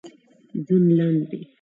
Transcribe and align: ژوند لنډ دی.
ژوند 0.65 0.87
لنډ 0.97 1.19
دی. 1.29 1.41